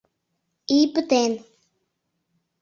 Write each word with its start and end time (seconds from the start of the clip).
Ий 0.77 0.85
пытен 0.93 1.31